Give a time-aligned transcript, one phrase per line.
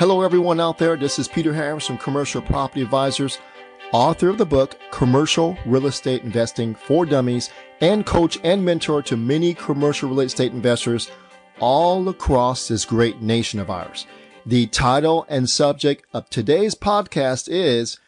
[0.00, 0.96] Hello, everyone out there.
[0.96, 3.36] This is Peter Harris from Commercial Property Advisors,
[3.92, 7.50] author of the book Commercial Real Estate Investing for Dummies,
[7.82, 11.10] and coach and mentor to many commercial real estate investors
[11.58, 14.06] all across this great nation of ours.
[14.46, 17.98] The title and subject of today's podcast is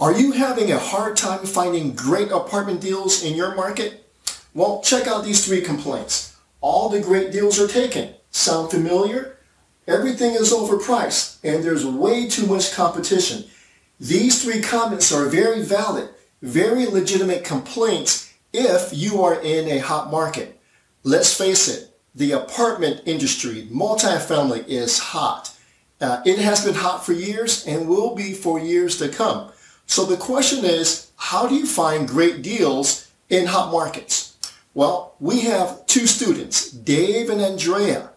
[0.00, 4.04] Are you having a hard time finding great apartment deals in your market?
[4.52, 6.36] Well, check out these three complaints.
[6.60, 8.14] All the great deals are taken.
[8.32, 9.33] Sound familiar?
[9.86, 13.44] Everything is overpriced and there's way too much competition.
[14.00, 16.08] These three comments are very valid,
[16.40, 20.58] very legitimate complaints if you are in a hot market.
[21.02, 25.54] Let's face it, the apartment industry, multifamily is hot.
[26.00, 29.50] Uh, it has been hot for years and will be for years to come.
[29.86, 34.36] So the question is, how do you find great deals in hot markets?
[34.72, 38.10] Well, we have two students, Dave and Andrea,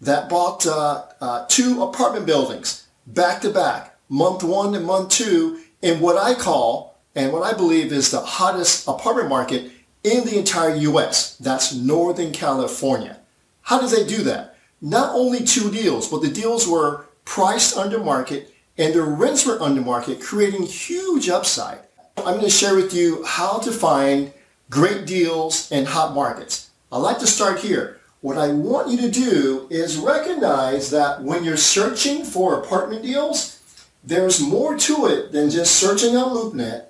[0.00, 5.60] that bought uh, uh, two apartment buildings back to back, month one and month two,
[5.82, 9.70] in what I call and what I believe is the hottest apartment market
[10.04, 11.36] in the entire U.S.
[11.38, 13.18] That's Northern California.
[13.62, 14.56] How did they do that?
[14.80, 19.60] Not only two deals, but the deals were priced under market and the rents were
[19.60, 21.78] under market, creating huge upside.
[22.18, 24.32] I'm going to share with you how to find
[24.70, 26.70] great deals in hot markets.
[26.92, 27.95] I'd like to start here.
[28.26, 33.62] What I want you to do is recognize that when you're searching for apartment deals,
[34.02, 36.86] there's more to it than just searching on LoopNet,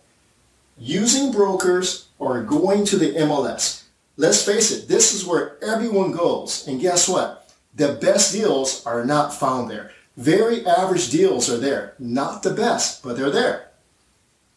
[0.78, 3.82] using brokers, or going to the MLS.
[4.16, 6.66] Let's face it, this is where everyone goes.
[6.66, 7.52] And guess what?
[7.74, 9.92] The best deals are not found there.
[10.16, 11.96] Very average deals are there.
[11.98, 13.72] Not the best, but they're there.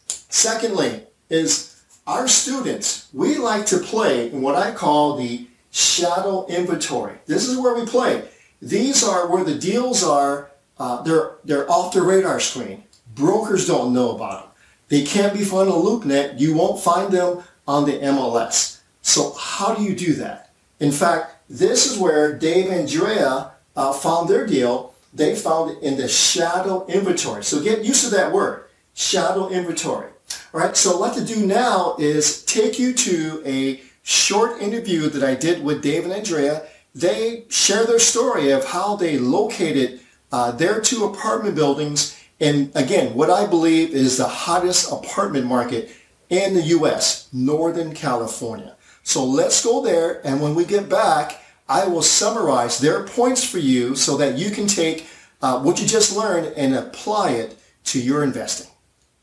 [0.08, 7.18] Secondly, is our students, we like to play in what I call the shadow inventory.
[7.26, 8.28] This is where we play.
[8.60, 12.84] These are where the deals are, uh, they're, they're off the radar screen.
[13.14, 14.50] Brokers don't know about them.
[14.88, 16.40] They can't be found on LoopNet.
[16.40, 18.80] You won't find them on the MLS.
[19.02, 20.52] So how do you do that?
[20.80, 24.94] In fact, this is where Dave and Drea uh, found their deal.
[25.14, 27.44] They found it in the shadow inventory.
[27.44, 28.64] So get used to that word,
[28.94, 30.10] shadow inventory.
[30.52, 35.22] All right, so what to do now is take you to a short interview that
[35.22, 36.66] I did with Dave and Andrea.
[36.94, 40.00] They share their story of how they located
[40.32, 45.90] uh, their two apartment buildings in, again, what I believe is the hottest apartment market
[46.28, 48.76] in the U.S., Northern California.
[49.04, 50.26] So let's go there.
[50.26, 54.50] And when we get back, I will summarize their points for you so that you
[54.50, 55.06] can take
[55.40, 58.70] uh, what you just learned and apply it to your investing.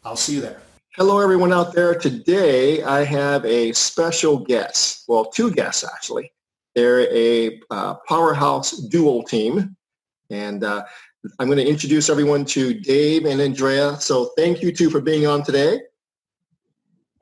[0.06, 0.62] I'll see you there.
[0.98, 1.94] Hello, everyone out there.
[1.94, 5.04] Today, I have a special guest.
[5.08, 6.34] Well, two guests, actually.
[6.74, 9.76] They're a uh, powerhouse duo team.
[10.32, 10.86] And uh,
[11.38, 14.00] I'm going to introduce everyone to Dave and Andrea.
[14.00, 15.82] So thank you two for being on today.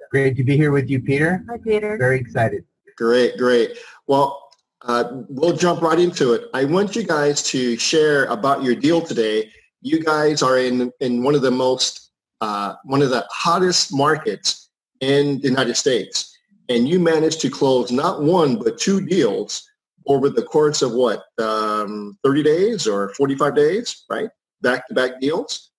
[0.09, 1.43] Great to be here with you, Peter.
[1.49, 1.97] Hi, Peter.
[1.97, 2.63] Very excited.
[2.95, 3.77] Great, great.
[4.07, 4.51] Well,
[4.83, 6.45] uh, we'll jump right into it.
[6.53, 9.51] I want you guys to share about your deal today.
[9.81, 12.04] You guys are in, in one of the most
[12.41, 14.69] uh, one of the hottest markets
[15.01, 16.37] in the United States.
[16.69, 19.67] And you managed to close not one, but two deals
[20.07, 24.29] over the course of what, um, 30 days or 45 days, right?
[24.61, 25.71] Back-to-back deals?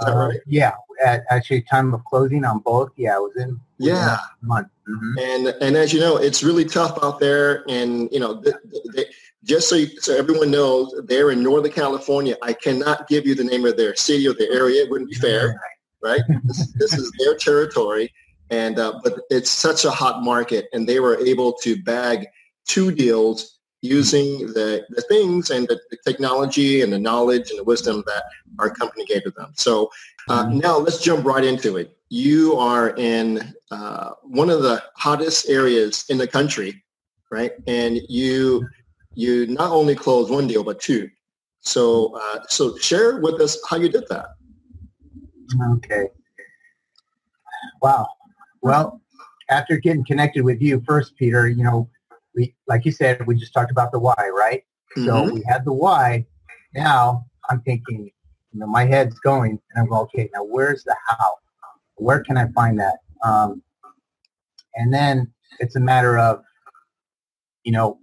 [0.00, 0.40] Is that uh, right?
[0.46, 0.72] Yeah.
[1.04, 4.68] At actually time of closing on both, yeah, it was in yeah month.
[4.88, 5.18] Mm-hmm.
[5.18, 7.64] And and as you know, it's really tough out there.
[7.68, 8.54] And you know, th-
[8.94, 9.08] th-
[9.42, 12.36] just so you, so everyone knows, they're in Northern California.
[12.42, 15.16] I cannot give you the name of their city or the area; it wouldn't be
[15.16, 15.60] fair
[16.04, 16.22] right?
[16.44, 18.12] this, this is their territory,
[18.50, 22.26] and uh, but it's such a hot market, and they were able to bag
[22.66, 27.64] two deals using the, the things and the, the technology and the knowledge and the
[27.64, 28.24] wisdom that
[28.58, 29.52] our company gave to them.
[29.56, 29.90] So
[30.30, 30.58] uh, mm-hmm.
[30.58, 31.94] now let's jump right into it.
[32.08, 36.82] You are in uh, one of the hottest areas in the country,
[37.30, 37.52] right?
[37.66, 38.66] And you
[39.16, 41.10] you not only closed one deal but two.
[41.60, 44.28] So uh, so share with us how you did that.
[45.76, 46.08] Okay.
[47.82, 48.08] Wow.
[48.62, 49.00] Well,
[49.50, 51.88] after getting connected with you first, Peter, you know,
[52.34, 54.62] we like you said, we just talked about the why, right?
[54.96, 55.06] Mm-hmm.
[55.06, 56.26] So we had the why.
[56.74, 58.10] Now I'm thinking,
[58.52, 61.36] you know, my head's going, and I'm going, okay, now where's the how?
[61.96, 62.98] Where can I find that?
[63.22, 63.62] Um,
[64.74, 66.42] and then it's a matter of,
[67.62, 67.98] you know,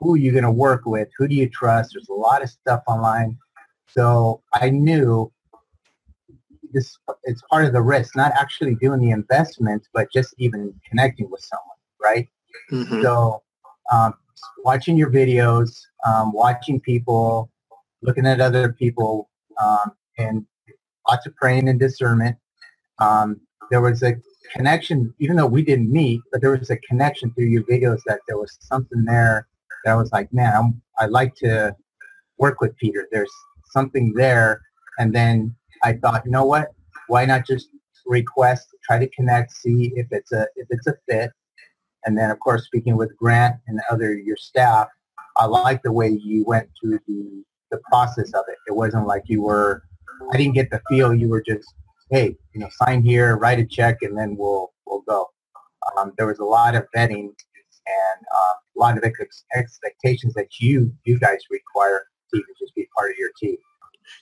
[0.00, 1.08] who are you going to work with?
[1.18, 1.92] Who do you trust?
[1.92, 3.36] There's a lot of stuff online.
[3.88, 5.32] So I knew
[6.72, 11.30] this it's part of the risk, not actually doing the investments, but just even connecting
[11.30, 12.28] with someone, right?
[12.70, 13.02] Mm-hmm.
[13.02, 13.42] So
[13.92, 14.14] um,
[14.64, 15.70] watching your videos,
[16.06, 17.50] um, watching people,
[18.02, 19.28] looking at other people,
[19.60, 20.46] um, and
[21.08, 22.36] lots of praying and discernment.
[22.98, 24.16] Um, there was a
[24.52, 28.20] connection, even though we didn't meet, but there was a connection through your videos that
[28.26, 29.46] there was something there
[29.84, 31.74] that I was like, man, I'm, I like to
[32.38, 33.06] work with Peter.
[33.10, 33.32] There's
[33.70, 34.62] something there.
[34.98, 36.68] And then I thought, you know what?
[37.08, 37.68] Why not just
[38.06, 41.30] request, try to connect, see if it's a if it's a fit.
[42.04, 44.88] And then, of course, speaking with Grant and other your staff,
[45.36, 48.56] I like the way you went through the the process of it.
[48.66, 49.82] It wasn't like you were.
[50.32, 51.72] I didn't get the feel you were just,
[52.10, 55.26] hey, you know, sign here, write a check, and then we'll we'll go.
[55.96, 57.30] Um, there was a lot of vetting
[57.88, 62.74] and uh, a lot of ex- expectations that you you guys require to even just
[62.74, 63.56] be part of your team.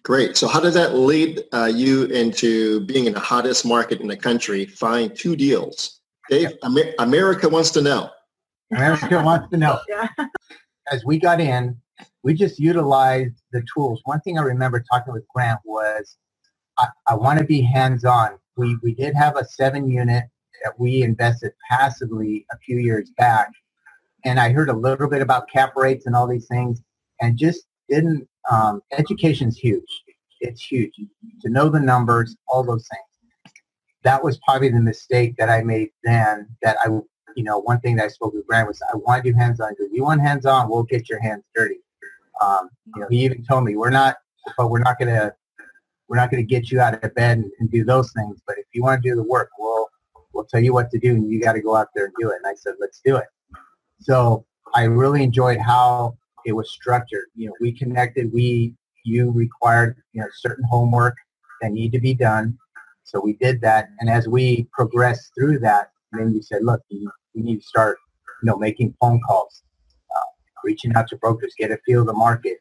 [0.03, 0.37] Great.
[0.37, 4.17] So how did that lead uh, you into being in the hottest market in the
[4.17, 6.01] country, find two deals?
[6.31, 8.11] Dave, Amer- America wants to know.
[8.73, 9.79] America wants to know.
[9.89, 10.09] Yeah.
[10.93, 11.77] As we got in,
[12.23, 14.01] we just utilized the tools.
[14.05, 16.17] One thing I remember talking with Grant was,
[16.79, 18.39] I, I want to be hands-on.
[18.57, 20.25] We, we did have a seven unit
[20.65, 23.51] that we invested passively a few years back.
[24.25, 26.83] And I heard a little bit about cap rates and all these things
[27.21, 30.03] and just didn't um, education is huge.
[30.41, 30.95] It's huge
[31.43, 33.53] to know the numbers, all those things.
[34.03, 36.47] That was probably the mistake that I made then.
[36.63, 36.89] That I,
[37.35, 39.71] you know, one thing that I spoke with Grant was, I want to do hands-on.
[39.71, 41.81] Because you want hands-on, we'll get your hands dirty.
[42.41, 44.17] Um, you know, he even told me we're not,
[44.57, 45.33] but we're not gonna,
[46.09, 48.41] we're not gonna get you out of bed and, and do those things.
[48.47, 49.89] But if you want to do the work, we'll,
[50.33, 52.31] we'll tell you what to do, and you got to go out there and do
[52.31, 52.37] it.
[52.37, 53.27] And I said, let's do it.
[54.01, 54.45] So
[54.75, 56.17] I really enjoyed how
[56.47, 57.27] it was structured.
[57.35, 58.33] You know, we connected.
[58.33, 58.73] We
[59.05, 61.17] you required you know certain homework
[61.61, 62.57] that need to be done.
[63.03, 67.09] So we did that, and as we progressed through that, then we said, look, we
[67.35, 67.99] need to start
[68.43, 69.65] you know making phone calls,
[70.17, 70.31] uh,
[70.65, 72.59] reaching out to brokers, get a feel of the market,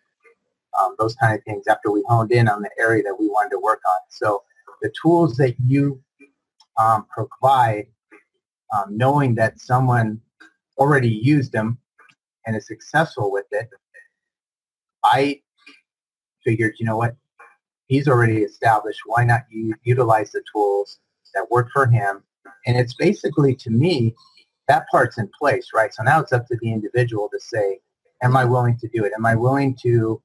[0.81, 1.67] um, those kind of things.
[1.67, 4.43] After we honed in on the area that we wanted to work on, so
[4.81, 6.01] the tools that you
[6.77, 7.85] um, provide,
[8.75, 10.19] um, knowing that someone
[10.77, 11.77] already used them
[12.45, 13.69] and is successful with it,
[15.03, 15.41] I
[16.43, 17.15] figured, you know what,
[17.87, 19.01] he's already established.
[19.05, 20.99] Why not u- utilize the tools
[21.33, 22.23] that work for him?
[22.65, 24.15] And it's basically, to me,
[24.67, 25.93] that part's in place, right?
[25.93, 27.79] So now it's up to the individual to say,
[28.23, 29.13] am I willing to do it?
[29.17, 30.21] Am I willing to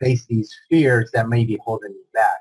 [0.00, 2.38] face these fears that may be holding me back?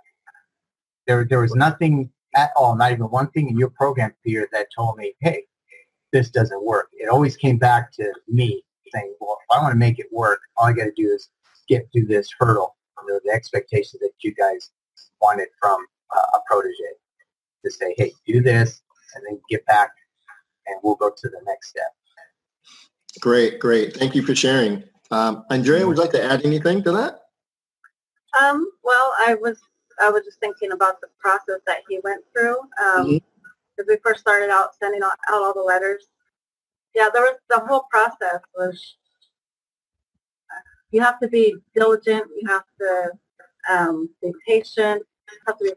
[1.08, 4.68] There, there was nothing at all, not even one thing in your program, Peter, that
[4.76, 5.44] told me, hey,
[6.14, 6.90] this doesn't work.
[6.94, 8.64] It always came back to me
[8.94, 11.30] saying, well, if I want to make it work, all I got to do is
[11.68, 14.72] get through this hurdle, you know, the expectations that you guys
[15.22, 16.74] wanted from uh, a protege
[17.64, 18.82] to say, hey, do this,
[19.16, 19.90] and then get back,
[20.68, 21.94] and we'll go to the next step.
[23.20, 23.96] Great, great.
[23.96, 24.84] Thank you for sharing.
[25.12, 27.20] Um, Andrea, would you like to add anything to that?
[28.40, 29.58] Um, well, I was
[30.02, 32.60] I was just thinking about the process that he went through.
[32.60, 33.18] Um, mm-hmm.
[33.80, 36.08] As we first started out sending out, out all the letters,
[36.96, 38.96] yeah, there was the whole process was
[40.92, 43.12] you have to be diligent, you have to
[43.70, 45.72] um, be patient, you have to be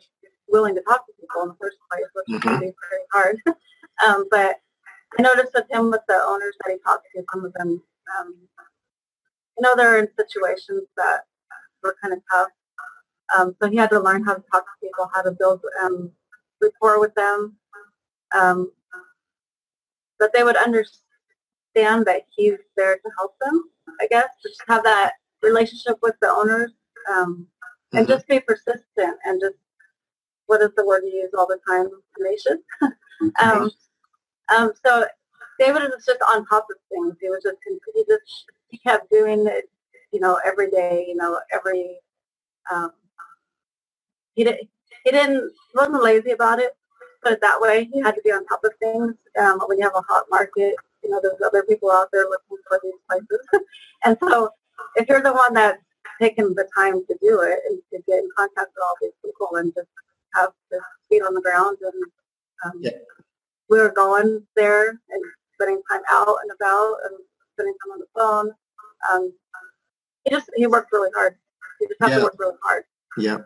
[0.49, 2.49] willing to talk to people in the first place, which mm-hmm.
[2.49, 3.37] can be very hard.
[4.07, 4.57] um, but
[5.19, 7.83] I noticed with him with the owners that he talked to, some of them,
[8.19, 8.35] um,
[9.59, 11.21] you know, they're in situations that
[11.83, 12.49] were kind of tough.
[13.37, 16.11] Um, so he had to learn how to talk to people, how to build um,
[16.61, 17.57] rapport with them.
[18.35, 18.73] Um,
[20.19, 21.03] but they would understand
[21.75, 23.65] that he's there to help them,
[24.01, 25.13] I guess, just have that
[25.43, 26.73] relationship with the owners
[27.11, 27.47] um,
[27.93, 28.13] and mm-hmm.
[28.13, 29.57] just be persistent and just,
[30.47, 31.89] what is the word you use all the time?
[32.17, 32.59] Tenacious.
[33.43, 33.71] um,
[34.55, 35.07] um, so
[35.59, 37.17] David was just on top of things.
[37.21, 39.65] He was just, he just, he kept doing it,
[40.13, 41.97] you know, every day, you know, every,
[42.73, 42.93] um,
[44.35, 44.57] he, did,
[45.05, 46.73] he didn't, he wasn't lazy about it
[47.23, 47.89] put it that way.
[47.93, 49.15] He had to be on top of things.
[49.39, 52.59] Um, when you have a hot market, you know, there's other people out there looking
[52.69, 53.47] for these places.
[54.05, 54.51] and so
[54.97, 55.83] if you're the one that's
[56.21, 59.57] taken the time to do it and to get in contact with all these people
[59.57, 59.89] and just
[60.35, 62.05] have the feet on the ground and
[62.65, 62.91] um, yeah.
[63.69, 67.19] we were going there and spending time out and about and
[67.55, 68.53] spending time on the phone.
[69.13, 69.33] Um,
[70.25, 71.37] he just, he worked really hard.
[71.81, 72.19] He just had yeah.
[72.19, 72.85] to work really hard.
[73.19, 73.39] Yeah.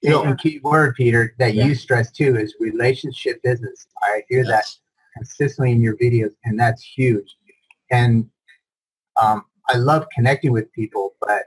[0.00, 1.66] You know, and key word, Peter, that yeah.
[1.66, 3.86] you stress too is relationship business.
[4.02, 4.48] I hear yes.
[4.48, 4.85] that
[5.16, 7.36] consistently in your videos, and that's huge.
[7.90, 8.28] And
[9.20, 11.42] um, I love connecting with people, but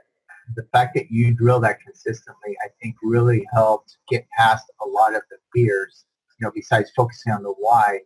[0.56, 5.14] the fact that you drill that consistently, I think, really helped get past a lot
[5.14, 6.04] of the fears.
[6.38, 8.00] You know, besides focusing on the why,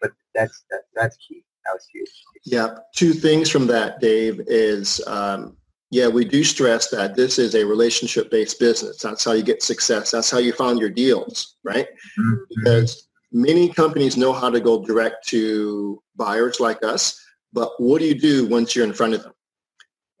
[0.00, 1.44] but that's that, that's key.
[1.64, 2.08] That was huge.
[2.44, 5.56] Yeah, two things from that, Dave, is um,
[5.90, 9.02] yeah, we do stress that this is a relationship-based business.
[9.02, 10.12] That's how you get success.
[10.12, 11.88] That's how you found your deals, right?
[12.18, 12.34] Mm-hmm.
[12.48, 17.20] Because many companies know how to go direct to buyers like us,
[17.52, 19.32] but what do you do once you're in front of them?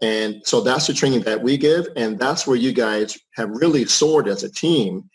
[0.02, 3.84] And so that's the training that we give, and that's where you guys have really
[3.84, 5.10] soared as a team.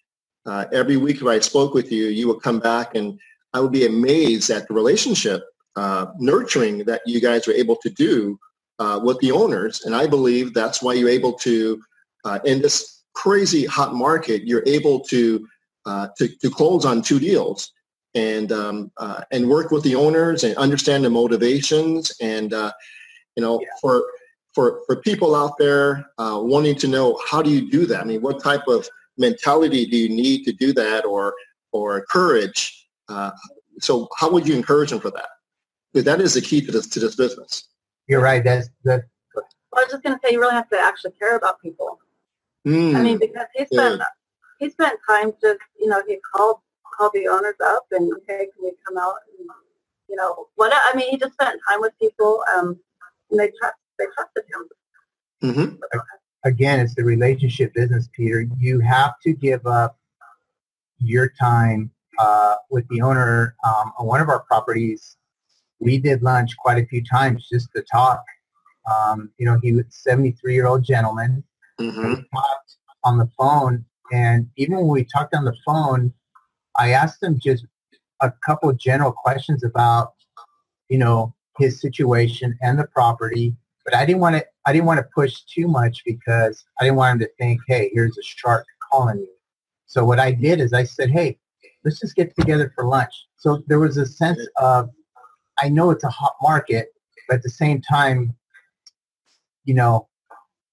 [0.46, 3.20] Uh, every week if I spoke with you, you would come back and
[3.54, 5.44] I would be amazed at the relationship
[5.76, 8.38] uh, nurturing that you guys were able to do
[8.78, 9.82] uh, with the owners.
[9.86, 11.82] And I believe that's why you're able to,
[12.24, 15.48] uh, in this crazy hot market, you're able to,
[15.86, 17.72] uh, to, to close on two deals
[18.16, 22.16] and, um, uh, and work with the owners and understand the motivations.
[22.22, 22.72] And, uh,
[23.36, 23.68] you know, yeah.
[23.82, 24.04] for,
[24.54, 28.02] for, for people out there uh, wanting to know, how do you do that?
[28.02, 31.34] I mean, what type of mentality do you need to do that or,
[31.72, 32.88] or courage?
[33.80, 35.28] so how would you encourage them for that?
[35.94, 37.68] Because that is the key to this, to this business.
[38.08, 38.44] You're right.
[38.44, 39.04] That's the.
[39.36, 39.46] Well,
[39.76, 42.00] I was just going to say, you really have to actually care about people.
[42.68, 42.96] Mm.
[42.96, 44.06] I mean, because he spent yeah.
[44.60, 46.58] he spent time just you know he called
[46.96, 49.48] called the owners up and okay, can we come out and
[50.10, 52.80] you know what I mean he just spent time with people um
[53.32, 55.56] and they trust they trusted him.
[55.56, 55.98] Mm-hmm.
[56.44, 58.46] Again, it's the relationship business, Peter.
[58.60, 59.98] You have to give up
[61.00, 65.18] your time uh, with the owner um, on one of our properties
[65.80, 68.24] we did lunch quite a few times just to talk.
[68.92, 71.44] Um, you know, he was a 73 year old gentleman.
[71.80, 72.10] Mm-hmm.
[72.10, 76.14] We talked on the phone, and even when we talked on the phone,
[76.78, 77.66] I asked him just
[78.22, 80.14] a couple of general questions about,
[80.90, 83.56] you know, his situation and the property.
[83.84, 84.46] But I didn't want to.
[84.66, 87.92] I didn't want to push too much because I didn't want him to think, "Hey,
[87.94, 89.30] here's a shark calling you."
[89.86, 91.38] So what I did is I said, "Hey,
[91.84, 94.90] let's just get together for lunch." So there was a sense of
[95.60, 96.88] I know it's a hot market,
[97.28, 98.36] but at the same time,
[99.64, 100.08] you know,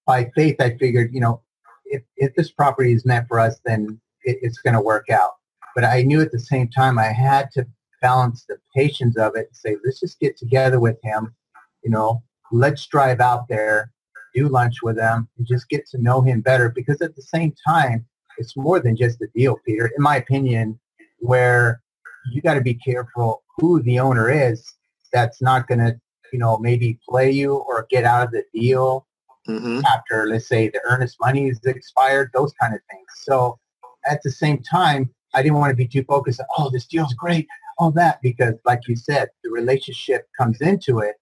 [0.07, 1.43] by faith, I figured, you know,
[1.87, 5.33] if, if this property is meant for us, then it, it's going to work out.
[5.75, 7.67] But I knew at the same time I had to
[8.01, 11.35] balance the patience of it and say, let's just get together with him,
[11.83, 13.91] you know, let's drive out there,
[14.35, 16.69] do lunch with him, and just get to know him better.
[16.69, 18.05] Because at the same time,
[18.39, 20.79] it's more than just a deal, Peter, in my opinion,
[21.19, 21.81] where
[22.31, 24.65] you got to be careful who the owner is
[25.13, 25.99] that's not going to,
[26.33, 29.07] you know, maybe play you or get out of the deal
[29.49, 29.81] mm-hmm.
[29.87, 33.07] after, let's say, the earnest money is expired, those kind of things.
[33.23, 33.59] So
[34.09, 37.15] at the same time, I didn't want to be too focused on, oh, this deal's
[37.15, 37.49] great,
[37.79, 41.17] all that, because like you said, the relationship comes into it.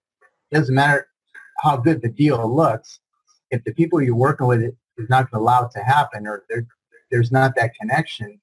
[0.50, 1.08] It doesn't matter
[1.62, 3.00] how good the deal looks.
[3.50, 6.44] If the people you're working with is not going to allow it to happen or
[7.10, 8.40] there's not that connection,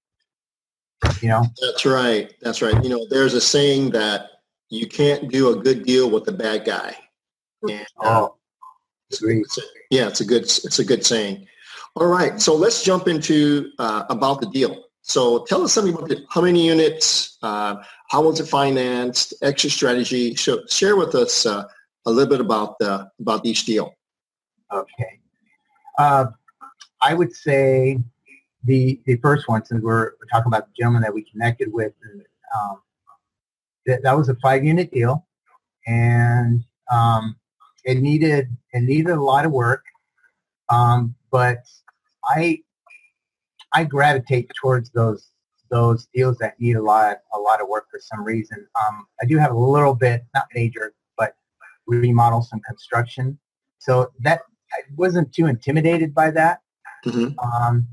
[1.22, 1.46] you know?
[1.62, 2.82] That's right that's right.
[2.84, 4.30] You know there's a saying that
[4.70, 6.96] you can't do a good deal with a bad guy.
[7.64, 8.36] And, uh, oh,
[9.24, 9.44] a,
[9.90, 11.48] yeah it's a good it's a good saying.
[11.96, 16.10] All right so let's jump into uh, about the deal so tell us something about
[16.10, 17.78] the, how many units uh,
[18.10, 20.36] how was it financed exit strategy?
[20.36, 21.64] So share with us uh,
[22.06, 23.96] a little bit about the about each deal.
[24.72, 25.20] Okay.
[25.98, 26.26] Uh,
[27.02, 28.00] i would say
[28.66, 31.94] the the first one, since we're, we're talking about the gentleman that we connected with,
[32.04, 32.22] and,
[32.56, 32.82] um,
[33.86, 35.26] that, that was a five unit deal,
[35.88, 37.38] and um,
[37.86, 39.84] it needed it needed a lot of work,
[40.70, 41.60] um, but
[42.26, 42.60] I
[43.74, 45.32] I gravitate towards those
[45.70, 48.66] those deals that need a lot a lot of work for some reason.
[48.88, 51.36] Um, I do have a little bit, not major, but
[51.86, 53.38] remodel some construction,
[53.80, 54.42] so that
[54.74, 56.62] I wasn't too intimidated by that.
[57.06, 57.38] Mm-hmm.
[57.40, 57.88] Um,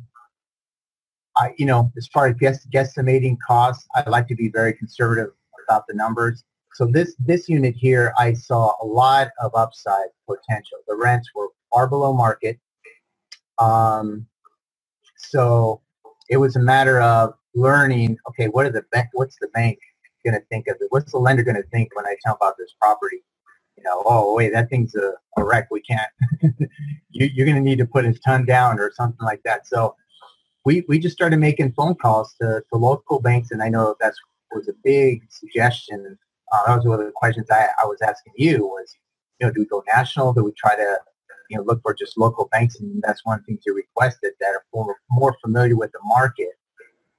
[1.36, 5.30] I, you know, as far as guess, guesstimating costs, I like to be very conservative
[5.66, 6.44] about the numbers.
[6.74, 10.78] So this this unit here, I saw a lot of upside potential.
[10.88, 12.58] The rents were far below market.
[13.58, 14.26] Um,
[15.30, 15.80] so
[16.28, 18.18] it was a matter of learning.
[18.30, 19.08] Okay, what are the bank?
[19.12, 19.78] What's the bank
[20.24, 20.86] going to think of it?
[20.90, 23.22] What's the lender going to think when I tell about this property?
[23.76, 25.68] You know, oh wait, that thing's a, a wreck.
[25.70, 26.08] We can't.
[27.10, 29.66] you, you're going to need to put a ton down or something like that.
[29.66, 29.96] So
[30.64, 34.14] we, we just started making phone calls to, to local banks, and I know that
[34.54, 36.18] was a big suggestion.
[36.52, 38.96] Uh, that was one of the questions I, I was asking you was,
[39.40, 40.32] you know, do we go national?
[40.32, 40.98] Do we try to,
[41.54, 42.78] you know, look for just local banks?
[42.80, 46.52] And that's one thing you requested that are more, more familiar with the market.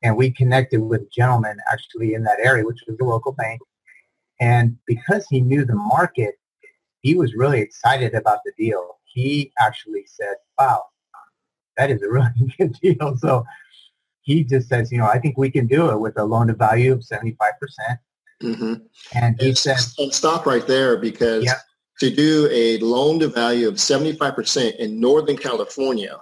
[0.04, 3.62] And we connected with a gentleman actually in that area, which was a local bank.
[4.40, 6.36] And because he knew the market,
[7.02, 8.98] he was really excited about the deal.
[9.06, 10.84] He actually said, wow,
[11.78, 13.18] that is a really good deal.
[13.18, 13.46] So
[14.22, 16.54] he just says, you know, I think we can do it with a loan to
[16.54, 17.30] value of 75%.
[18.44, 18.74] Mm-hmm.
[19.14, 19.78] And he said,
[20.12, 21.46] stop right there because
[22.00, 26.18] to do a loan to value of 75% in Northern California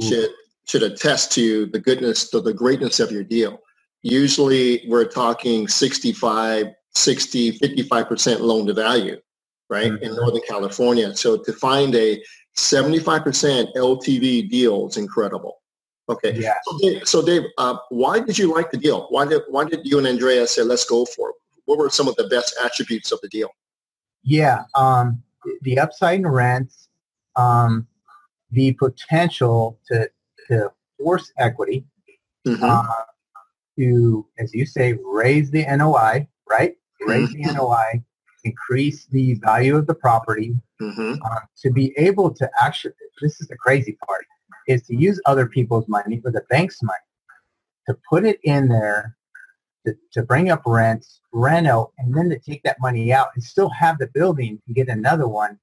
[0.00, 0.08] Ooh.
[0.08, 0.30] should
[0.66, 3.60] should attest to the goodness, to the greatness of your deal.
[4.02, 9.16] Usually we're talking 65, 60, 55% loan to value,
[9.70, 10.02] right, mm-hmm.
[10.02, 11.14] in Northern California.
[11.14, 12.20] So to find a
[12.56, 15.58] 75% LTV deal is incredible.
[16.08, 16.34] Okay.
[16.34, 16.54] Yeah.
[16.64, 19.06] So Dave, so Dave uh, why did you like the deal?
[19.10, 21.36] Why did why did you and Andrea say let's go for it?
[21.64, 23.50] What were some of the best attributes of the deal?
[24.26, 25.22] Yeah, um,
[25.62, 26.88] the upside in rents,
[27.36, 27.86] um,
[28.50, 30.10] the potential to
[30.48, 31.86] to force equity,
[32.46, 32.62] mm-hmm.
[32.62, 32.86] uh,
[33.78, 36.74] to as you say, raise the NOI, right?
[37.06, 37.46] Raise mm-hmm.
[37.46, 38.02] the NOI,
[38.42, 41.14] increase the value of the property, mm-hmm.
[41.24, 42.94] uh, to be able to actually.
[43.22, 44.26] This is the crazy part
[44.66, 46.98] is to use other people's money or the bank's money
[47.88, 49.15] to put it in there
[49.86, 53.42] to, to bring up rents, rent out, and then to take that money out and
[53.42, 55.58] still have the building and get another one.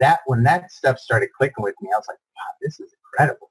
[0.00, 3.50] That when that stuff started clicking with me, I was like, wow, this is incredible.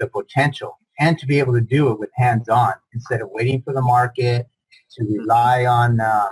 [0.00, 0.78] The potential.
[0.98, 4.48] And to be able to do it with hands-on instead of waiting for the market,
[4.96, 6.30] to rely on um,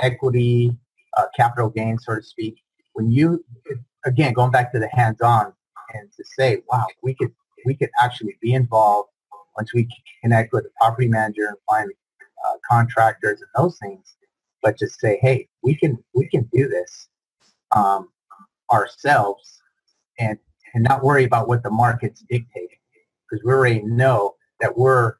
[0.00, 0.76] equity,
[1.16, 2.62] uh, capital gain, so to speak.
[2.92, 3.42] When you,
[4.04, 5.54] again, going back to the hands-on,
[5.94, 7.32] and to say, wow, we could
[7.64, 9.08] we could actually be involved
[9.58, 9.88] once we
[10.22, 11.90] connect with the property manager and find
[12.46, 14.14] uh, contractors and those things.
[14.62, 17.08] But just say, hey, we can we can do this
[17.72, 18.08] um,
[18.72, 19.60] ourselves
[20.18, 20.38] and
[20.74, 22.78] and not worry about what the market's dictating
[23.28, 25.14] because we already know that we're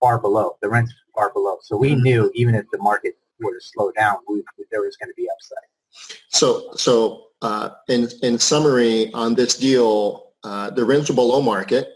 [0.00, 1.56] far below the rent's far below.
[1.62, 2.02] So we mm-hmm.
[2.02, 5.28] knew even if the market were to slow down, we, there was going to be
[5.30, 6.18] upside.
[6.28, 11.88] So so uh, in, in summary, on this deal, uh, the rents are below market,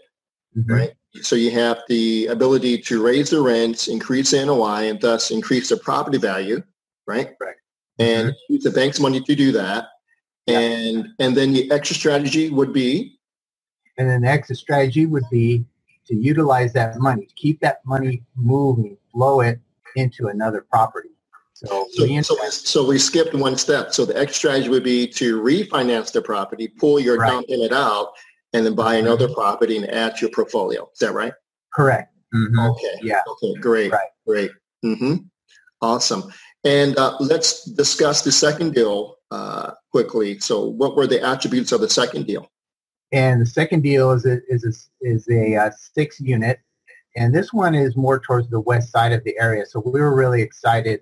[0.57, 0.73] mm-hmm.
[0.73, 0.93] right?
[1.23, 5.69] So you have the ability to raise the rents, increase the NOI, and thus increase
[5.69, 6.63] the property value,
[7.07, 7.35] right?
[7.41, 7.55] Right.
[7.99, 8.53] And mm-hmm.
[8.55, 9.89] use the bank's money to do that.
[10.47, 10.59] Yeah.
[10.59, 13.19] And and then the exit strategy would be?
[13.97, 15.65] And then the exit strategy would be
[16.07, 19.61] to utilize that money, keep that money moving, flow it
[19.97, 21.11] into another property.
[21.55, 23.95] So, so, we, so, so, we skipped one step.
[23.95, 27.31] So the exit strategy would be to refinance the property, pull your right.
[27.31, 28.13] down payment out,
[28.55, 29.35] and then buy another mm-hmm.
[29.35, 30.89] property and add to your portfolio.
[30.93, 31.35] Is that right?
[31.75, 32.15] Correct.
[32.35, 32.59] Mm-hmm.
[32.59, 32.99] Okay.
[33.03, 33.21] Yeah.
[33.29, 33.55] Okay.
[33.61, 33.93] Great.
[33.93, 34.09] Right.
[34.27, 34.51] Great.
[34.85, 35.17] Mm-hmm.
[35.83, 36.33] Awesome.
[36.65, 40.39] And uh, let's discuss the second deal uh, quickly.
[40.39, 42.51] So, what were the attributes of the second deal?
[43.13, 46.61] And the second deal is a, is a, is a uh, six unit,
[47.17, 49.67] and this one is more towards the west side of the area.
[49.67, 51.01] So we were really excited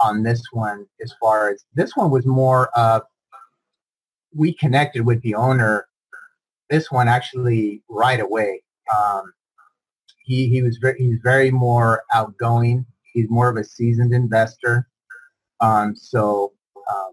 [0.00, 3.02] on this one as far as this one was more of
[4.34, 5.86] we connected with the owner
[6.74, 8.62] this one actually right away
[8.96, 9.32] um,
[10.24, 14.88] he he was very he's very more outgoing he's more of a seasoned investor
[15.60, 16.52] um, so
[16.90, 17.12] um,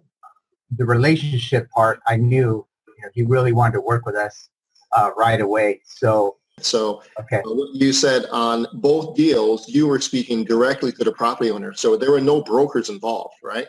[0.78, 4.50] the relationship part i knew you know, he really wanted to work with us
[4.97, 7.41] uh, right away so so okay.
[7.45, 11.74] Uh, you said on both deals, you were speaking directly to the property owner.
[11.74, 13.65] So there were no brokers involved, right?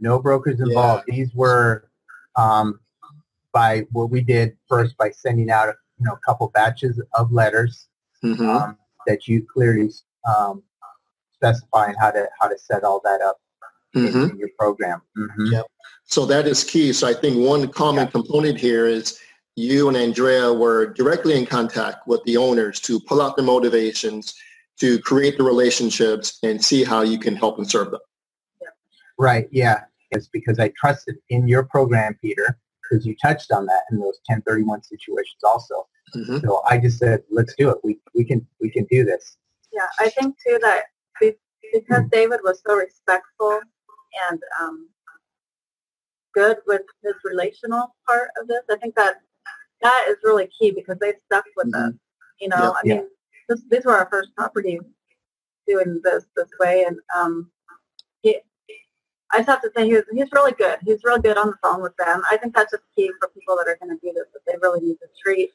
[0.00, 1.04] No brokers involved.
[1.06, 1.14] Yeah.
[1.14, 1.88] These were
[2.36, 2.80] um,
[3.54, 7.88] by what we did first by sending out you know a couple batches of letters
[8.22, 8.46] mm-hmm.
[8.46, 9.88] um, that you clearly
[10.28, 10.62] um,
[11.32, 13.40] specifying how to how to set all that up
[13.94, 14.22] mm-hmm.
[14.22, 15.00] in, in, your program.
[15.16, 15.46] Mm-hmm.
[15.52, 15.66] Yep.
[16.04, 16.92] So that is key.
[16.92, 18.10] So I think one common yeah.
[18.10, 19.18] component here is
[19.56, 24.34] you and Andrea were directly in contact with the owners to pull out the motivations,
[24.80, 28.00] to create the relationships and see how you can help and serve them.
[29.16, 29.48] Right.
[29.52, 29.84] Yeah.
[30.10, 32.58] It's because I trusted in your program, Peter,
[32.94, 35.86] because you touched on that in those 1031 situations also.
[36.14, 36.38] Mm-hmm.
[36.46, 37.78] So I just said, let's do it.
[37.82, 39.36] We, we can, we can do this.
[39.72, 39.86] Yeah.
[39.98, 40.84] I think too that
[41.72, 43.60] because David was so respectful
[44.30, 44.88] and um,
[46.34, 49.16] good with his relational part of this, I think that
[49.82, 51.88] that is really key because they've stuck with mm-hmm.
[51.88, 51.94] us.
[52.40, 53.08] You know, yep, I mean,
[53.48, 54.80] this, these were our first properties
[55.66, 57.50] doing this this way, and um,
[58.22, 58.40] he,
[59.34, 60.78] I just have to say he was, he's really good.
[60.84, 62.22] He's real good on the phone with them.
[62.30, 64.26] I think that's just key for people that are going to do this.
[64.32, 65.50] That they really need to treat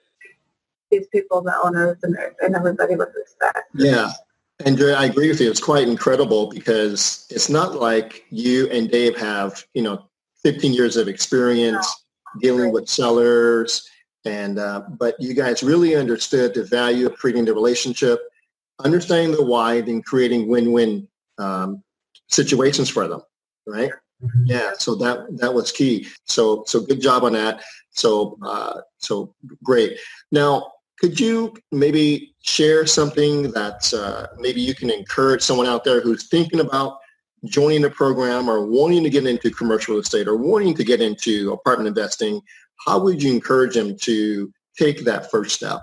[0.91, 3.59] these people, the owners, and, and everybody with respect.
[3.73, 4.11] Yeah.
[4.65, 5.49] Andrea, I agree with you.
[5.49, 10.05] It's quite incredible because it's not like you and Dave have, you know,
[10.43, 12.03] 15 years of experience
[12.35, 12.41] no.
[12.41, 12.73] dealing right.
[12.73, 13.89] with sellers
[14.25, 18.19] and uh, but you guys really understood the value of creating the relationship,
[18.83, 21.81] understanding the why, then creating win-win um,
[22.27, 23.21] situations for them,
[23.69, 23.91] right?
[24.23, 24.43] Mm-hmm.
[24.45, 26.07] Yeah, so that that was key.
[26.25, 27.61] So so good job on that.
[27.91, 29.97] So uh, so great.
[30.31, 36.01] Now, could you maybe share something that uh, maybe you can encourage someone out there
[36.01, 36.97] who's thinking about
[37.45, 41.01] joining the program or wanting to get into commercial real estate or wanting to get
[41.01, 42.41] into apartment investing,
[42.85, 45.81] how would you encourage them to take that first step?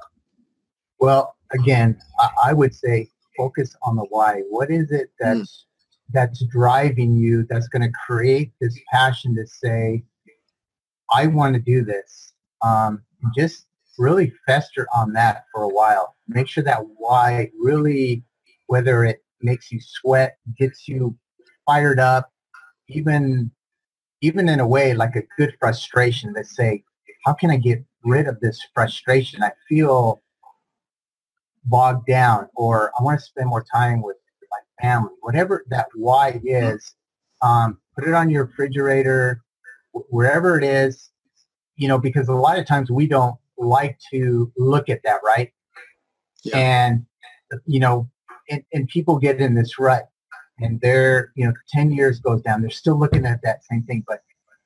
[0.99, 1.99] Well, again,
[2.45, 4.43] I would say focus on the why.
[4.49, 5.66] What is it that's mm.
[6.13, 7.47] That's driving you?
[7.49, 10.05] That's going to create this passion to say,
[11.13, 13.03] "I want to do this." Um,
[13.37, 13.67] just
[13.99, 16.15] really fester on that for a while.
[16.29, 18.23] Make sure that why really,
[18.67, 21.17] whether it makes you sweat, gets you
[21.67, 22.33] fired up,
[22.89, 23.51] even
[24.23, 26.83] even in a way like a good frustration that say,
[27.25, 29.43] how can I get rid of this frustration?
[29.43, 30.23] I feel
[31.65, 34.17] bogged down or I want to spend more time with
[34.81, 35.11] family.
[35.21, 36.95] Whatever that why is,
[37.43, 39.43] um, put it on your refrigerator,
[40.11, 41.11] wherever it is,
[41.77, 45.53] you know, because a lot of times we don't like to look at that, right?
[46.45, 46.59] Yeah.
[46.59, 47.07] And,
[47.67, 48.09] you know,
[48.51, 50.09] and, and people get in this rut
[50.61, 54.05] and they're, you know, 10 years goes down, they're still looking at that same thing,
[54.07, 54.23] but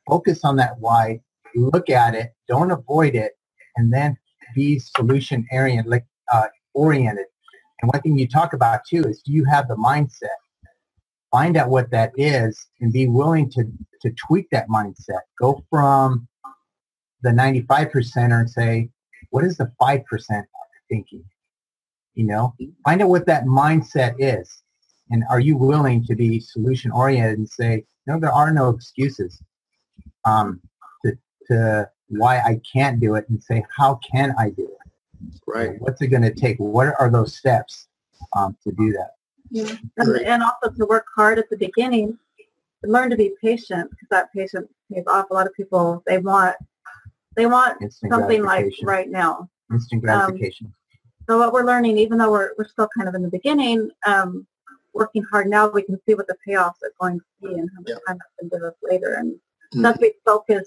[0.08, 1.20] focus on that why,
[1.54, 3.32] look at it, don't avoid it,
[3.76, 4.16] and then
[4.54, 7.26] be solution oriented, like, uh, oriented.
[7.82, 10.28] And one thing you talk about too is do you have the mindset?
[11.30, 13.64] Find out what that is and be willing to,
[14.02, 15.20] to tweak that mindset.
[15.40, 16.26] Go from
[17.22, 18.88] the 95% and say,
[19.30, 20.02] what is the 5%
[20.88, 21.24] thinking?
[22.14, 24.62] You know, find out what that mindset is.
[25.10, 29.40] And are you willing to be solution oriented and say, no, there are no excuses
[30.24, 30.60] um,
[31.04, 31.16] to,
[31.48, 34.79] to why I can't do it and say, how can I do it?
[35.46, 35.80] Right.
[35.80, 36.56] What's it going to take?
[36.58, 37.88] What are those steps
[38.36, 39.14] um, to do that?
[39.50, 39.74] Yeah.
[39.96, 42.18] And, and also to work hard at the beginning
[42.84, 45.30] learn to be patient because that patience pays off.
[45.30, 46.56] A lot of people, they want
[47.36, 49.48] they want Instant something like right now.
[49.70, 50.66] Instant um, gratification.
[50.66, 50.74] Um,
[51.28, 54.46] so what we're learning, even though we're, we're still kind of in the beginning, um,
[54.94, 57.82] working hard now, we can see what the payoffs are going to be and how
[57.82, 59.14] much time that's going to give us later.
[59.14, 59.82] And mm-hmm.
[59.82, 60.66] that's we focus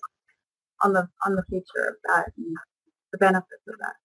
[0.82, 2.56] on the on the future of that and
[3.12, 3.96] the benefits of that.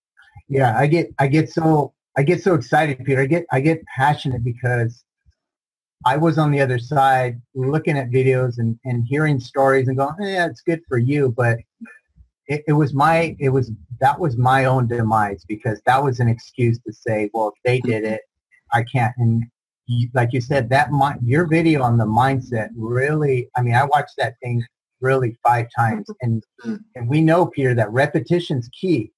[0.48, 3.22] Yeah, I get I get so I get so excited, Peter.
[3.22, 5.04] I get I get passionate because
[6.04, 10.14] I was on the other side looking at videos and, and hearing stories and going,
[10.20, 11.58] yeah, it's good for you, but
[12.46, 16.28] it, it, was my it was that was my own demise because that was an
[16.28, 18.22] excuse to say well if they did it.
[18.72, 19.44] I can't and
[19.88, 23.84] you, like you said that my, your video on the mindset really i mean i
[23.84, 24.62] watched that thing
[25.00, 26.76] really five times and mm-hmm.
[26.94, 29.10] and we know peter that repetition's key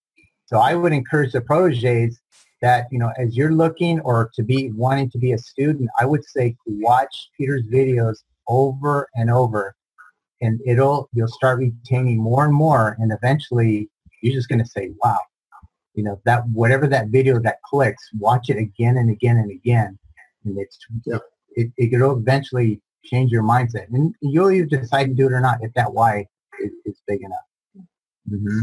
[0.51, 2.21] so i would encourage the proteges
[2.61, 6.05] that you know as you're looking or to be wanting to be a student i
[6.05, 9.75] would say watch peter's videos over and over
[10.41, 13.89] and it'll you'll start retaining more and more and eventually
[14.23, 15.19] you're just going to say wow.
[15.95, 19.99] You know that whatever that video that clicks watch it again and again and again
[20.45, 20.79] and it's
[21.57, 25.59] it, it'll eventually change your mindset and you'll either decide to do it or not
[25.63, 26.27] if that why
[26.61, 27.87] is, is big enough.
[28.31, 28.61] Mm-hmm.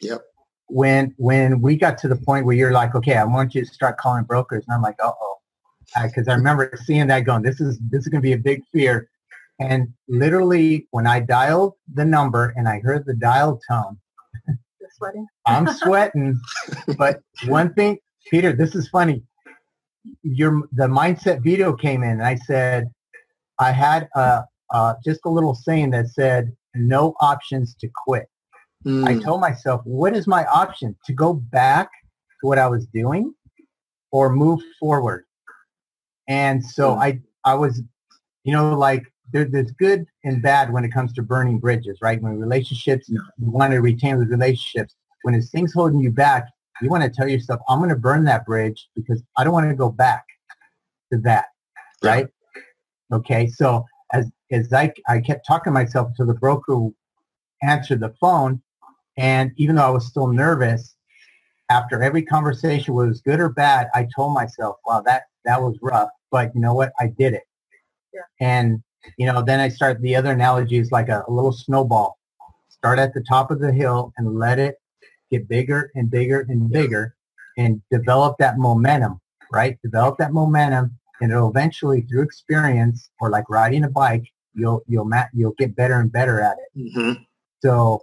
[0.00, 0.22] yep
[0.68, 3.72] when when we got to the point where you're like okay i want you to
[3.72, 5.36] start calling brokers and i'm like uh-oh
[6.02, 8.62] because I, remember seeing that going this is this is going to be a big
[8.72, 9.08] fear
[9.58, 13.98] and literally, when I dialed the number and I heard the dial tone,
[14.96, 15.26] sweating.
[15.46, 16.40] I'm sweating.
[16.98, 17.98] but one thing,
[18.30, 19.22] Peter, this is funny.
[20.22, 22.90] Your the mindset video came in, and I said,
[23.58, 24.44] I had a,
[25.04, 28.28] just a little saying that said, "No options to quit."
[28.86, 29.06] Mm.
[29.06, 30.96] I told myself, "What is my option?
[31.06, 31.90] To go back
[32.40, 33.34] to what I was doing,
[34.12, 35.24] or move forward?"
[36.28, 37.02] And so mm.
[37.02, 37.82] I I was,
[38.44, 42.20] you know, like there, there's good and bad when it comes to burning bridges, right?
[42.20, 44.94] When relationships, you want to retain those relationships.
[45.22, 46.46] When it's things holding you back,
[46.80, 49.68] you want to tell yourself, I'm going to burn that bridge because I don't want
[49.68, 50.24] to go back
[51.12, 51.46] to that,
[52.02, 52.28] right?
[53.12, 56.90] Okay, so as, as I, I kept talking to myself to the broker
[57.62, 58.62] answered the phone,
[59.16, 60.94] and even though I was still nervous,
[61.68, 66.10] after every conversation was good or bad, I told myself, wow, that, that was rough,
[66.30, 66.92] but you know what?
[67.00, 67.42] I did it.
[68.12, 68.20] Yeah.
[68.40, 68.82] And
[69.16, 72.18] you know, then I start the other analogy is like a, a little snowball.
[72.68, 74.76] Start at the top of the hill and let it
[75.30, 77.14] get bigger and bigger and bigger
[77.56, 79.20] and develop that momentum,
[79.52, 79.78] right?
[79.82, 85.10] Develop that momentum and it'll eventually through experience or like riding a bike, you'll, you'll,
[85.32, 86.78] you'll get better and better at it.
[86.78, 87.22] Mm-hmm.
[87.62, 88.02] So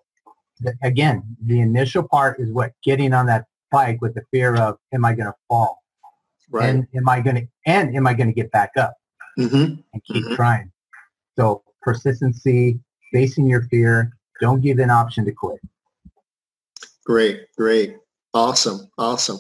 [0.81, 5.05] again, the initial part is what getting on that bike with the fear of, am
[5.05, 5.81] I going to fall?
[6.49, 6.69] Right.
[6.69, 8.95] And am I going to, and am I going to get back up
[9.39, 9.81] mm-hmm.
[9.93, 10.35] and keep mm-hmm.
[10.35, 10.71] trying?
[11.37, 12.79] So persistency,
[13.11, 15.59] facing your fear, don't give an option to quit.
[17.05, 17.97] Great, great,
[18.33, 19.39] awesome, awesome.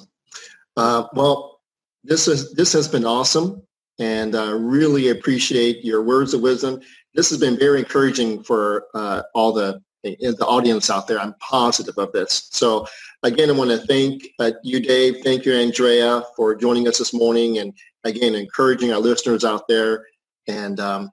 [0.75, 1.61] Uh, well,
[2.03, 3.61] this is this has been awesome.
[3.99, 6.81] and uh, really appreciate your words of wisdom.
[7.13, 11.19] This has been very encouraging for uh, all the the audience out there.
[11.19, 12.49] I'm positive of this.
[12.51, 12.87] So
[13.23, 15.23] again, I want to thank uh, you, Dave.
[15.23, 20.05] Thank you, Andrea, for joining us this morning, and again, encouraging our listeners out there.
[20.47, 21.11] And um,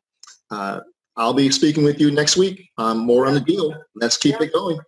[0.51, 0.81] uh,
[1.17, 2.69] I'll be speaking with you next week.
[2.79, 3.75] Um, more on the deal.
[3.95, 4.47] Let's keep yeah.
[4.47, 4.81] it going.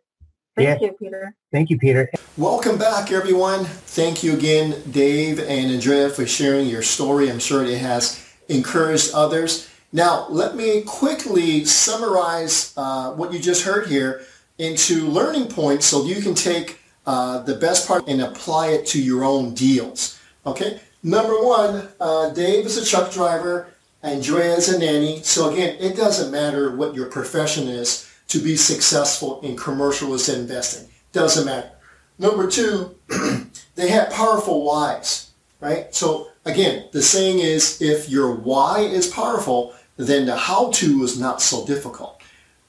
[0.56, 0.86] Thank yeah.
[0.88, 1.34] you, Peter.
[1.50, 2.10] Thank you, Peter.
[2.36, 3.64] Welcome back, everyone.
[3.64, 7.30] Thank you again, Dave and Andrea, for sharing your story.
[7.30, 9.71] I'm sure it has encouraged others.
[9.92, 14.22] Now, let me quickly summarize uh, what you just heard here
[14.58, 19.02] into learning points so you can take uh, the best part and apply it to
[19.02, 20.18] your own deals.
[20.46, 20.80] Okay?
[21.02, 23.68] Number one, uh, Dave is a truck driver,
[24.02, 25.22] Andrea is a nanny.
[25.22, 30.16] So again, it doesn't matter what your profession is to be successful in commercial real
[30.16, 30.88] estate investing.
[31.12, 31.70] Doesn't matter.
[32.18, 32.96] Number two,
[33.74, 35.94] they have powerful whys, right?
[35.94, 41.40] So again, the saying is if your why is powerful, then the how-to is not
[41.40, 42.20] so difficult.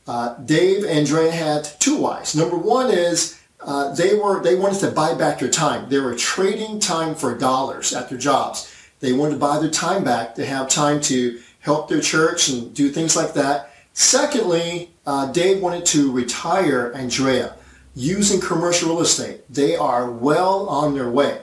[0.07, 2.35] Uh, Dave and Dre had two whys.
[2.35, 5.89] Number one is uh, they were they wanted to buy back their time.
[5.89, 8.69] They were trading time for dollars at their jobs.
[8.99, 12.73] They wanted to buy their time back to have time to help their church and
[12.73, 13.71] do things like that.
[13.93, 17.55] Secondly, uh, Dave wanted to retire Andrea
[17.95, 19.41] using commercial real estate.
[19.49, 21.41] They are well on their way.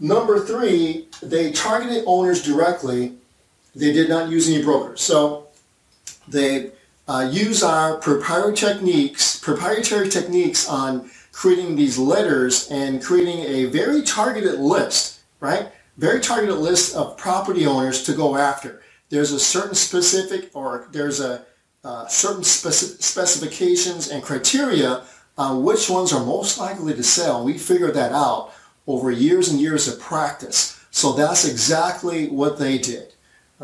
[0.00, 3.16] Number three, they targeted owners directly.
[3.74, 5.00] They did not use any brokers.
[5.00, 5.48] So
[6.28, 6.72] they
[7.08, 14.02] uh, use our proprietary techniques, proprietary techniques on creating these letters and creating a very
[14.02, 15.68] targeted list, right?
[15.98, 18.82] Very targeted list of property owners to go after.
[19.10, 21.44] There's a certain specific or there's a
[21.84, 25.02] uh, certain speci- specifications and criteria
[25.36, 27.44] on which ones are most likely to sell.
[27.44, 28.52] We figured that out
[28.86, 30.80] over years and years of practice.
[30.90, 33.13] So that's exactly what they did.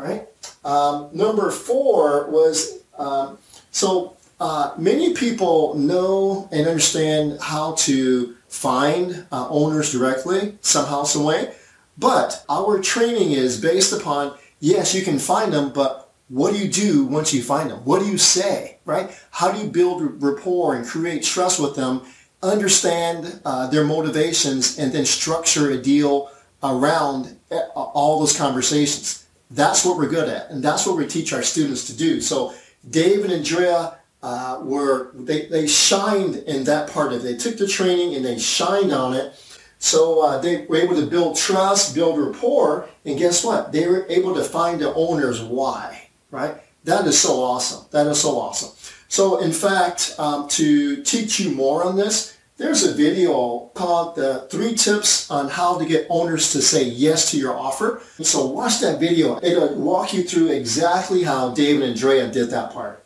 [0.01, 0.27] Right.
[0.65, 3.37] Um, number four was um,
[3.71, 11.23] so uh, many people know and understand how to find uh, owners directly somehow, some
[11.23, 11.53] way.
[11.99, 16.71] But our training is based upon yes, you can find them, but what do you
[16.71, 17.79] do once you find them?
[17.85, 19.11] What do you say, right?
[19.29, 22.01] How do you build rapport and create trust with them,
[22.41, 26.31] understand uh, their motivations, and then structure a deal
[26.63, 29.20] around uh, all those conversations?
[29.51, 32.21] That's what we're good at, and that's what we teach our students to do.
[32.21, 32.53] So
[32.89, 37.23] Dave and Andrea uh, were, they, they shined in that part of it.
[37.23, 39.33] They took the training and they shined on it.
[39.79, 43.71] So uh, they were able to build trust, build rapport, and guess what?
[43.71, 46.55] They were able to find the owner's why right?
[46.85, 47.85] That is so awesome.
[47.91, 48.71] That is so awesome.
[49.07, 54.47] So in fact, um, to teach you more on this, there's a video called the
[54.51, 58.03] three tips on how to get owners to say yes to your offer.
[58.21, 59.39] So watch that video.
[59.41, 63.03] It'll walk you through exactly how David and Drea did that part.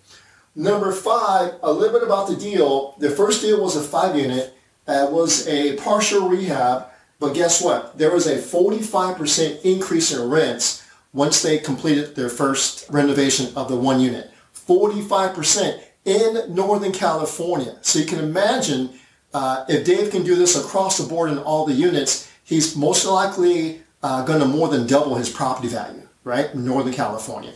[0.55, 2.95] Number five, a little bit about the deal.
[2.99, 4.53] The first deal was a five unit.
[4.89, 6.87] It was a partial rehab.
[7.19, 7.97] But guess what?
[7.97, 13.77] There was a 45% increase in rents once they completed their first renovation of the
[13.77, 14.31] one unit.
[14.53, 17.77] 45% in Northern California.
[17.81, 18.89] So you can imagine
[19.35, 23.05] uh, if Dave can do this across the board in all the units, he's most
[23.05, 27.51] likely uh, going to more than double his property value, right, Northern California.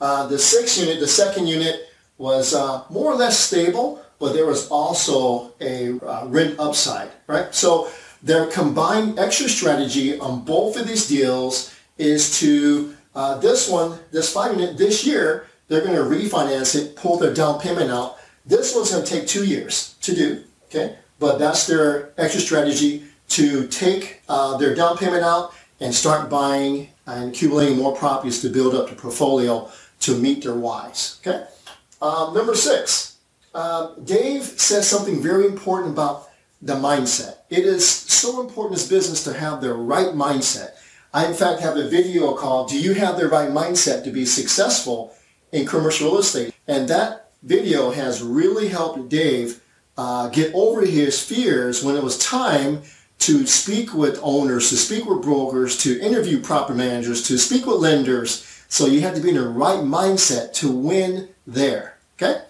[0.00, 4.46] Uh, the sixth unit, the second unit, was uh, more or less stable, but there
[4.46, 7.52] was also a uh, rent upside, right?
[7.52, 7.90] So
[8.22, 14.32] their combined exit strategy on both of these deals is to uh, this one, this
[14.32, 18.18] five unit, this year, they're going to refinance it, pull their down payment out.
[18.46, 20.96] This one's going to take two years to do, okay?
[21.18, 26.88] But that's their exit strategy to take uh, their down payment out and start buying
[27.06, 31.46] and accumulating more properties to build up the portfolio to meet their whys, okay?
[32.00, 33.18] Um, number six,
[33.54, 36.28] uh, Dave says something very important about
[36.60, 37.38] the mindset.
[37.50, 40.70] It is so important as business to have the right mindset.
[41.12, 44.24] I, in fact, have a video called, Do You Have the Right Mindset to Be
[44.24, 45.14] Successful
[45.52, 46.54] in Commercial Real Estate?
[46.66, 49.60] And that video has really helped Dave
[49.96, 52.82] uh, get over his fears when it was time
[53.20, 57.76] to speak with owners, to speak with brokers, to interview property managers, to speak with
[57.76, 58.64] lenders.
[58.68, 61.98] So you have to be in the right mindset to win there.
[62.16, 62.42] Okay?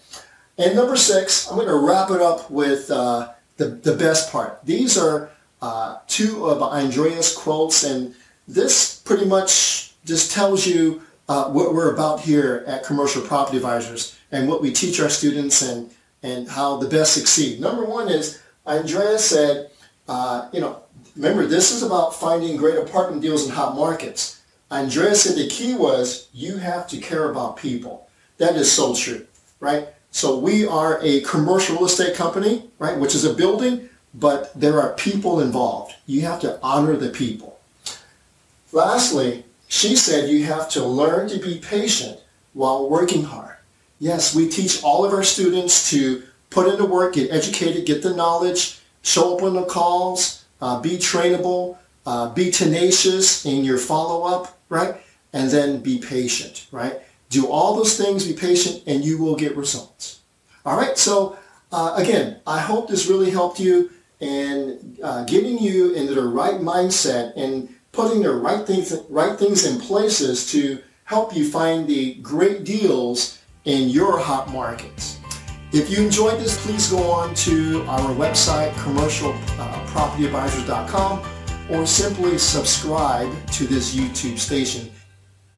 [0.56, 4.60] And number six, I'm going to wrap it up with uh, the, the best part.
[4.64, 8.14] These are uh, two of Andrea's quotes, and
[8.48, 14.18] this pretty much just tells you uh, what we're about here at Commercial Property Advisors
[14.30, 15.90] and what we teach our students and,
[16.22, 17.60] and how the best succeed.
[17.60, 19.70] Number one is, Andrea said,
[20.08, 20.82] uh, you know,
[21.16, 24.40] remember this is about finding great apartment deals in hot markets.
[24.70, 28.08] Andrea said the key was you have to care about people.
[28.38, 29.26] That is so true,
[29.60, 29.88] right?
[30.10, 34.80] So we are a commercial real estate company, right, which is a building, but there
[34.80, 35.94] are people involved.
[36.06, 37.58] You have to honor the people.
[38.72, 42.20] Lastly, she said you have to learn to be patient
[42.52, 43.51] while working hard.
[44.02, 48.12] Yes, we teach all of our students to put into work, get educated, get the
[48.12, 54.58] knowledge, show up on the calls, uh, be trainable, uh, be tenacious in your follow-up,
[54.68, 54.96] right?
[55.32, 57.00] And then be patient, right?
[57.30, 60.18] Do all those things, be patient, and you will get results.
[60.66, 61.38] All right, so
[61.70, 66.54] uh, again, I hope this really helped you in uh, getting you into the right
[66.54, 72.14] mindset and putting the right things, right things in places to help you find the
[72.14, 75.18] great deals in your hot markets.
[75.72, 81.22] If you enjoyed this, please go on to our website, commercialpropertyadvisors.com,
[81.70, 84.90] or simply subscribe to this YouTube station